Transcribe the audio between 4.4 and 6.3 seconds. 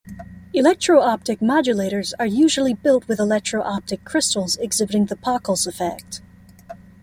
exhibiting the Pockels effect.